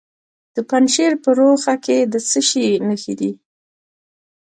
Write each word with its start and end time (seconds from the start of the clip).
د 0.55 0.57
پنجشیر 0.69 1.11
په 1.23 1.29
روخه 1.39 1.73
کې 1.85 1.97
د 2.11 2.15
څه 2.29 2.39
شي 2.49 2.67
نښې 2.87 3.13
دي؟ 3.19 3.31